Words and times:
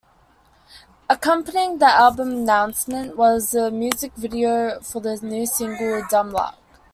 Accompanying 1.09 1.77
the 1.77 1.85
album 1.85 2.31
announcement 2.31 3.15
was 3.15 3.51
the 3.51 3.69
music 3.69 4.11
video 4.15 4.79
for 4.79 4.99
new 5.21 5.45
single 5.45 6.01
"Dumb 6.09 6.31
Luck". 6.31 6.57